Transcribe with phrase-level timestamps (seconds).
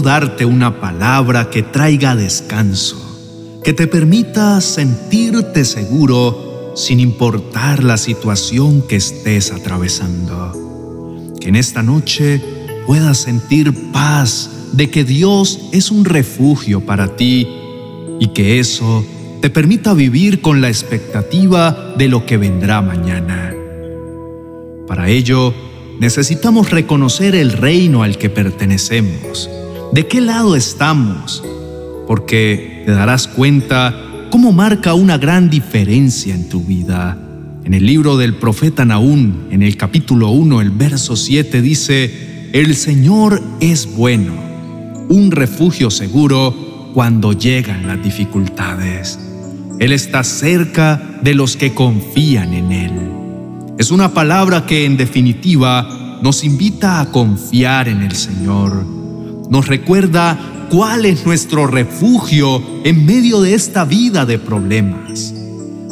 [0.00, 8.82] darte una palabra que traiga descanso, que te permita sentirte seguro sin importar la situación
[8.82, 11.32] que estés atravesando.
[11.40, 12.42] Que en esta noche
[12.86, 17.48] puedas sentir paz de que Dios es un refugio para ti
[18.20, 19.04] y que eso
[19.40, 23.54] te permita vivir con la expectativa de lo que vendrá mañana.
[24.86, 25.54] Para ello,
[26.00, 29.48] necesitamos reconocer el reino al que pertenecemos,
[29.94, 31.40] de qué lado estamos,
[32.08, 33.94] porque te darás cuenta
[34.28, 37.16] cómo marca una gran diferencia en tu vida.
[37.62, 42.74] En el libro del profeta Naún, en el capítulo 1, el verso 7 dice, El
[42.74, 44.34] Señor es bueno,
[45.08, 49.20] un refugio seguro cuando llegan las dificultades.
[49.78, 52.92] Él está cerca de los que confían en Él.
[53.78, 59.03] Es una palabra que en definitiva nos invita a confiar en el Señor.
[59.50, 60.38] Nos recuerda
[60.70, 65.34] cuál es nuestro refugio en medio de esta vida de problemas.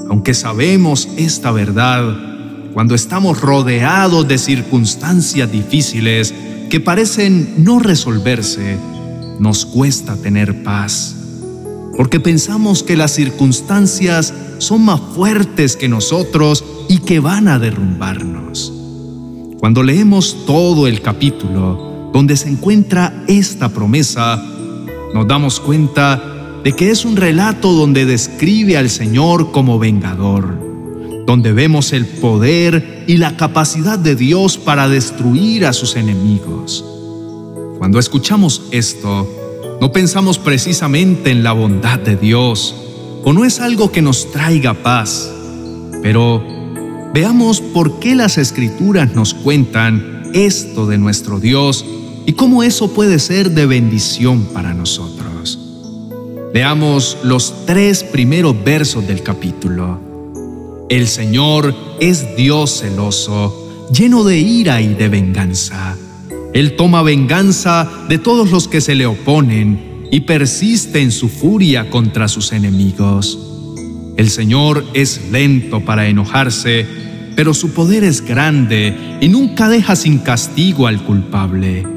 [0.08, 2.16] Aunque sabemos esta verdad,
[2.72, 6.34] cuando estamos rodeados de circunstancias difíciles
[6.70, 8.78] que parecen no resolverse,
[9.38, 11.16] nos cuesta tener paz.
[11.96, 18.72] Porque pensamos que las circunstancias son más fuertes que nosotros y que van a derrumbarnos.
[19.58, 24.42] Cuando leemos todo el capítulo donde se encuentra esta promesa,
[25.14, 31.52] nos damos cuenta de que es un relato donde describe al Señor como vengador, donde
[31.52, 36.84] vemos el poder y la capacidad de Dios para destruir a sus enemigos.
[37.78, 42.74] Cuando escuchamos esto, no pensamos precisamente en la bondad de Dios,
[43.24, 45.32] o no es algo que nos traiga paz,
[46.02, 46.42] pero
[47.12, 51.84] Veamos por qué las escrituras nos cuentan esto de nuestro Dios
[52.26, 55.58] y cómo eso puede ser de bendición para nosotros.
[56.52, 60.00] Veamos los tres primeros versos del capítulo.
[60.88, 65.96] El Señor es Dios celoso, lleno de ira y de venganza.
[66.52, 71.88] Él toma venganza de todos los que se le oponen y persiste en su furia
[71.88, 73.38] contra sus enemigos.
[74.18, 76.86] El Señor es lento para enojarse
[77.34, 81.91] pero su poder es grande y nunca deja sin castigo al culpable.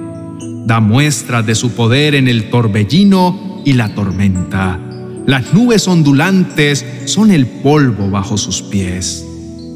[0.65, 4.79] Da muestra de su poder en el torbellino y la tormenta.
[5.25, 9.25] Las nubes ondulantes son el polvo bajo sus pies.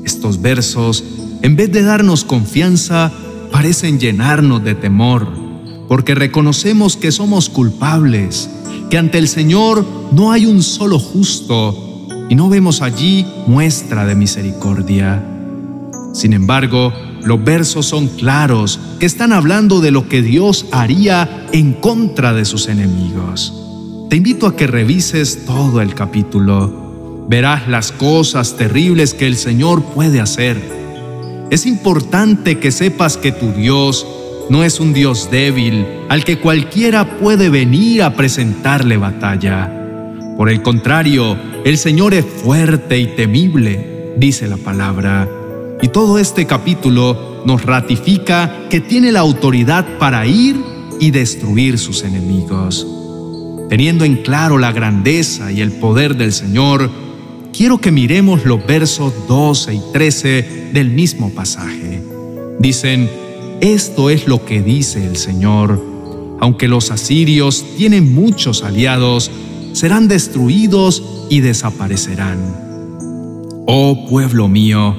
[0.03, 1.03] Estos versos,
[1.41, 3.11] en vez de darnos confianza,
[3.51, 5.27] parecen llenarnos de temor,
[5.87, 8.49] porque reconocemos que somos culpables,
[8.89, 14.15] que ante el Señor no hay un solo justo y no vemos allí muestra de
[14.15, 15.23] misericordia.
[16.13, 16.93] Sin embargo,
[17.23, 22.67] los versos son claros, están hablando de lo que Dios haría en contra de sus
[22.67, 23.53] enemigos.
[24.09, 27.25] Te invito a que revises todo el capítulo.
[27.29, 30.57] Verás las cosas terribles que el Señor puede hacer.
[31.51, 34.05] Es importante que sepas que tu Dios
[34.49, 39.71] no es un Dios débil al que cualquiera puede venir a presentarle batalla.
[40.37, 45.27] Por el contrario, el Señor es fuerte y temible, dice la palabra.
[45.81, 50.57] Y todo este capítulo nos ratifica que tiene la autoridad para ir
[50.99, 52.85] y destruir sus enemigos.
[53.69, 56.89] Teniendo en claro la grandeza y el poder del Señor,
[57.53, 62.03] quiero que miremos los versos 12 y 13 del mismo pasaje.
[62.59, 63.09] Dicen,
[63.61, 65.81] esto es lo que dice el Señor.
[66.41, 69.31] Aunque los asirios tienen muchos aliados,
[69.73, 72.39] serán destruidos y desaparecerán.
[73.65, 74.95] Oh pueblo mío,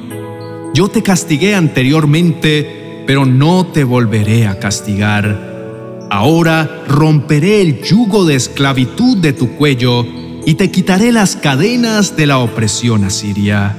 [0.72, 6.06] yo te castigué anteriormente, pero no te volveré a castigar.
[6.10, 10.06] Ahora romperé el yugo de esclavitud de tu cuello
[10.46, 13.76] y te quitaré las cadenas de la opresión asiria.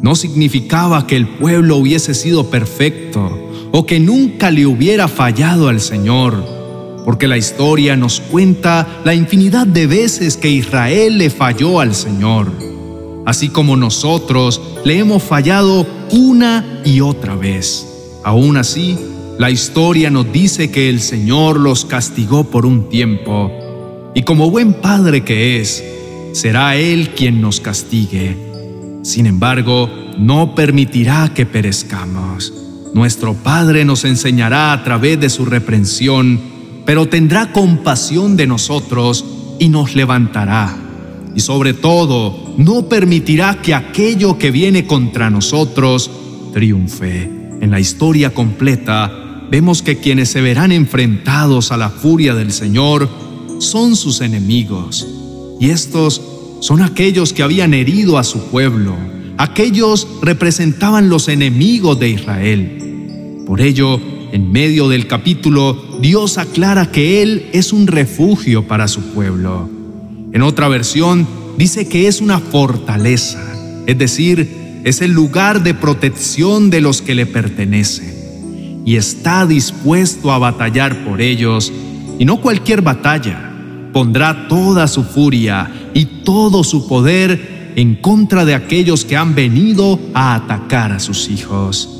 [0.00, 5.80] No significaba que el pueblo hubiese sido perfecto o que nunca le hubiera fallado al
[5.80, 6.44] Señor,
[7.04, 12.71] porque la historia nos cuenta la infinidad de veces que Israel le falló al Señor
[13.26, 17.86] así como nosotros le hemos fallado una y otra vez.
[18.24, 18.98] Aún así,
[19.38, 23.50] la historia nos dice que el Señor los castigó por un tiempo,
[24.14, 25.82] y como buen Padre que es,
[26.32, 28.36] será Él quien nos castigue.
[29.02, 29.88] Sin embargo,
[30.18, 32.52] no permitirá que perezcamos.
[32.94, 36.40] Nuestro Padre nos enseñará a través de su reprensión,
[36.84, 39.24] pero tendrá compasión de nosotros
[39.58, 40.81] y nos levantará
[41.34, 46.10] y sobre todo no permitirá que aquello que viene contra nosotros
[46.52, 47.30] triunfe.
[47.60, 53.08] En la historia completa vemos que quienes se verán enfrentados a la furia del Señor
[53.58, 55.06] son sus enemigos,
[55.60, 56.20] y estos
[56.60, 58.96] son aquellos que habían herido a su pueblo,
[59.38, 63.44] aquellos representaban los enemigos de Israel.
[63.46, 64.00] Por ello,
[64.32, 69.81] en medio del capítulo, Dios aclara que Él es un refugio para su pueblo.
[70.32, 71.26] En otra versión,
[71.58, 73.42] dice que es una fortaleza,
[73.86, 80.32] es decir, es el lugar de protección de los que le pertenecen, y está dispuesto
[80.32, 81.70] a batallar por ellos,
[82.18, 83.52] y no cualquier batalla,
[83.92, 90.00] pondrá toda su furia y todo su poder en contra de aquellos que han venido
[90.14, 91.90] a atacar a sus hijos.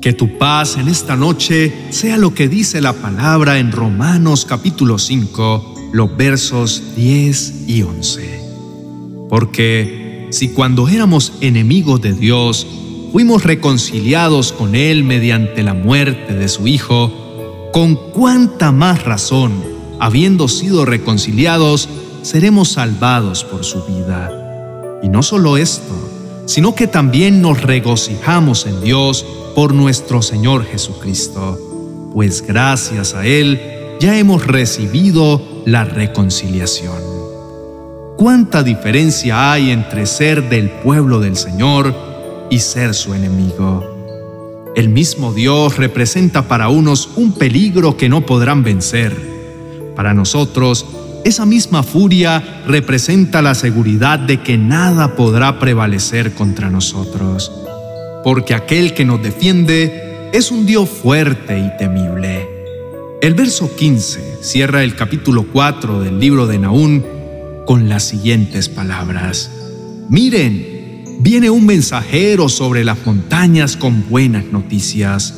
[0.00, 4.98] Que tu paz en esta noche sea lo que dice la palabra en Romanos capítulo
[4.98, 8.40] 5, los versos 10 y 11.
[9.28, 12.66] Porque si cuando éramos enemigos de Dios,
[13.12, 19.70] fuimos reconciliados con Él mediante la muerte de su Hijo, con cuánta más razón
[20.00, 21.88] habiendo sido reconciliados,
[22.22, 24.32] seremos salvados por su vida.
[25.02, 25.94] Y no solo esto,
[26.46, 33.60] sino que también nos regocijamos en Dios por nuestro Señor Jesucristo, pues gracias a Él
[34.00, 37.02] ya hemos recibido la reconciliación.
[38.16, 41.94] ¿Cuánta diferencia hay entre ser del pueblo del Señor
[42.50, 44.72] y ser su enemigo?
[44.76, 49.30] El mismo Dios representa para unos un peligro que no podrán vencer
[50.00, 50.86] para nosotros,
[51.24, 57.52] esa misma furia representa la seguridad de que nada podrá prevalecer contra nosotros,
[58.24, 62.59] porque aquel que nos defiende es un Dios fuerte y temible.
[63.20, 67.04] El verso 15 cierra el capítulo 4 del libro de Naún
[67.66, 69.50] con las siguientes palabras.
[70.08, 75.34] Miren, viene un mensajero sobre las montañas con buenas noticias.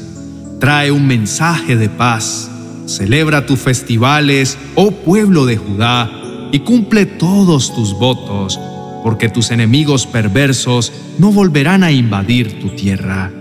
[0.60, 2.52] Trae un mensaje de paz
[2.86, 6.10] Celebra tus festivales, oh pueblo de Judá,
[6.52, 8.58] y cumple todos tus votos,
[9.02, 13.32] porque tus enemigos perversos no volverán a invadir tu tierra.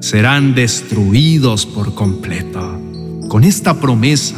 [0.00, 2.93] Serán destruidos por completo.
[3.28, 4.36] Con esta promesa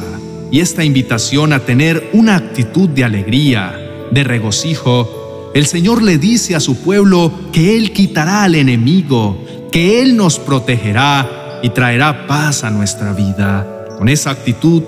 [0.51, 3.79] y esta invitación a tener una actitud de alegría,
[4.11, 10.03] de regocijo, el Señor le dice a su pueblo que Él quitará al enemigo, que
[10.03, 13.87] Él nos protegerá y traerá paz a nuestra vida.
[13.99, 14.83] Con esa actitud,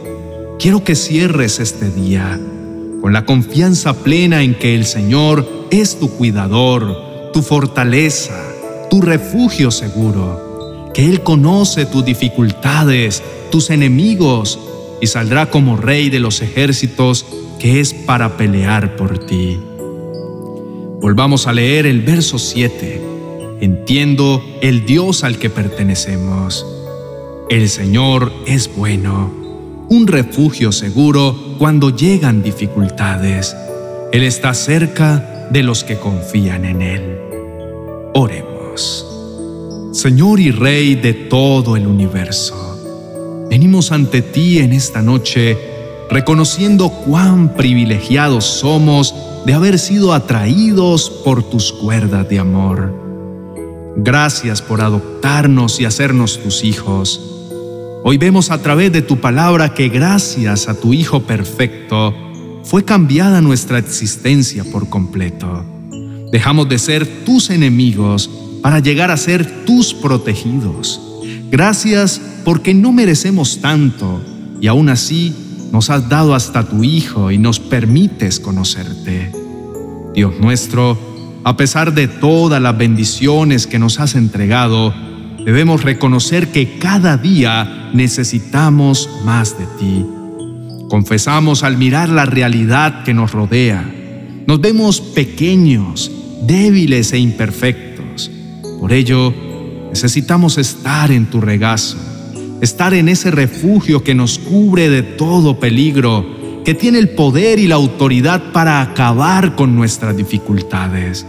[0.59, 2.39] quiero que cierres este día
[3.01, 8.35] con la confianza plena en que el Señor es tu cuidador, tu fortaleza,
[8.91, 10.48] tu refugio seguro,
[10.99, 13.23] que Él conoce tus dificultades,
[13.53, 14.59] tus enemigos,
[15.01, 17.25] y saldrá como Rey de los ejércitos
[17.61, 19.61] que es para pelear por ti.
[21.01, 23.01] Volvamos a leer el verso 7.
[23.61, 26.67] Entiendo el Dios al que pertenecemos.
[27.49, 29.33] El Señor es bueno,
[29.89, 33.57] un refugio seguro cuando llegan dificultades.
[34.11, 37.19] Él está cerca de los que confían en Él.
[38.15, 39.08] Oremos.
[39.93, 45.57] Señor y Rey de todo el universo, venimos ante ti en esta noche
[46.11, 49.15] reconociendo cuán privilegiados somos
[49.47, 52.95] de haber sido atraídos por tus cuerdas de amor.
[53.97, 57.21] Gracias por adoptarnos y hacernos tus hijos.
[58.05, 62.15] Hoy vemos a través de tu palabra que gracias a tu Hijo perfecto
[62.63, 65.65] fue cambiada nuestra existencia por completo.
[66.31, 68.29] Dejamos de ser tus enemigos
[68.63, 71.01] para llegar a ser tus protegidos.
[71.51, 74.21] Gracias porque no merecemos tanto
[74.61, 75.35] y aún así
[75.73, 79.33] nos has dado hasta tu Hijo y nos permites conocerte.
[80.15, 80.99] Dios nuestro,
[81.45, 84.95] a pesar de todas las bendiciones que nos has entregado,
[85.45, 90.05] debemos reconocer que cada día necesitamos más de ti.
[90.89, 93.89] Confesamos al mirar la realidad que nos rodea.
[94.47, 96.11] Nos vemos pequeños,
[96.47, 97.88] débiles e imperfectos.
[98.79, 99.33] Por ello,
[99.91, 101.97] necesitamos estar en tu regazo,
[102.61, 106.25] estar en ese refugio que nos cubre de todo peligro,
[106.65, 111.27] que tiene el poder y la autoridad para acabar con nuestras dificultades.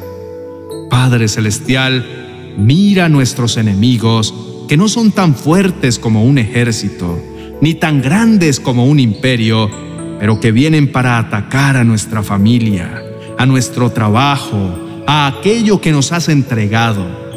[0.89, 2.20] Padre Celestial,
[2.60, 4.34] Mira nuestros enemigos,
[4.68, 7.18] que no son tan fuertes como un ejército,
[7.62, 9.70] ni tan grandes como un imperio,
[10.20, 13.01] pero que vienen para atacar a nuestra familia,
[13.38, 17.28] a nuestro trabajo, a aquello que nos has entregado.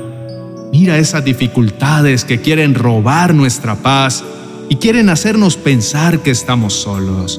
[0.72, 4.24] Mira esas dificultades que quieren robar nuestra paz
[4.70, 7.38] y quieren hacernos pensar que estamos solos.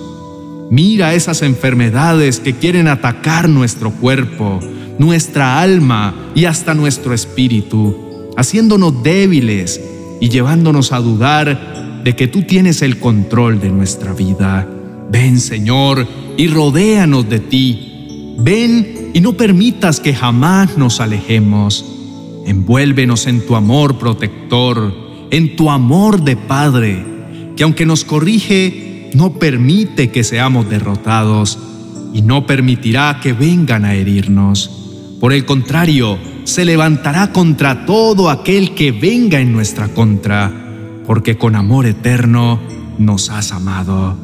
[0.69, 4.59] Mira esas enfermedades que quieren atacar nuestro cuerpo,
[4.99, 9.81] nuestra alma y hasta nuestro espíritu, haciéndonos débiles
[10.21, 14.67] y llevándonos a dudar de que tú tienes el control de nuestra vida.
[15.09, 18.35] Ven, Señor, y rodéanos de ti.
[18.37, 22.02] Ven y no permitas que jamás nos alejemos.
[22.45, 24.93] Envuélvenos en tu amor protector,
[25.31, 27.03] en tu amor de Padre,
[27.55, 31.59] que aunque nos corrige, no permite que seamos derrotados
[32.13, 34.69] y no permitirá que vengan a herirnos.
[35.19, 40.51] Por el contrario, se levantará contra todo aquel que venga en nuestra contra,
[41.07, 42.59] porque con amor eterno
[42.97, 44.17] nos has amado.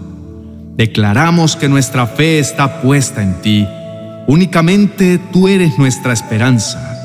[0.76, 3.66] Declaramos que nuestra fe está puesta en ti.
[4.28, 6.99] Únicamente tú eres nuestra esperanza.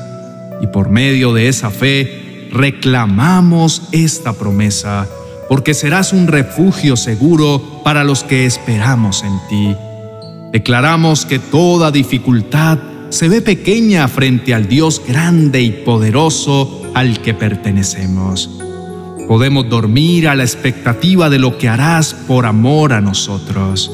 [0.61, 5.07] Y por medio de esa fe reclamamos esta promesa,
[5.49, 9.75] porque serás un refugio seguro para los que esperamos en ti.
[10.53, 17.33] Declaramos que toda dificultad se ve pequeña frente al Dios grande y poderoso al que
[17.33, 18.49] pertenecemos.
[19.27, 23.91] Podemos dormir a la expectativa de lo que harás por amor a nosotros.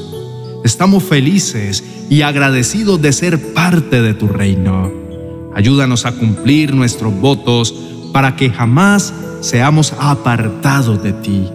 [0.64, 5.01] Estamos felices y agradecidos de ser parte de tu reino.
[5.56, 7.74] Ayúdanos a cumplir nuestros votos
[8.14, 11.50] para que jamás seamos apartados de ti.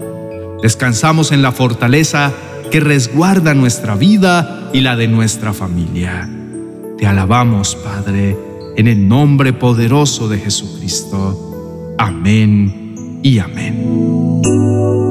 [0.63, 2.33] Descansamos en la fortaleza
[2.71, 6.29] que resguarda nuestra vida y la de nuestra familia.
[6.99, 8.37] Te alabamos, Padre,
[8.77, 11.95] en el nombre poderoso de Jesucristo.
[11.99, 15.06] Amén y amén.